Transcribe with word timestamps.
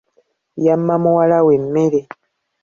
Yamma 0.65 0.95
muwala 1.03 1.37
we 1.45 1.53
emmere. 1.59 1.99